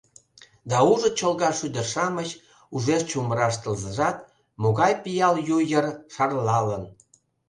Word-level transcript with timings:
Да 0.69 0.77
ужыт 0.91 1.13
Чолга 1.19 1.49
шӱдыр-шамыч, 1.59 2.29
Ужеш 2.75 3.01
чумыраш 3.09 3.55
тылзыжат, 3.61 4.17
Могай 4.61 4.93
пиал 5.03 5.35
ю 5.55 5.57
йыр 5.71 5.85
шарлалын. 6.13 6.83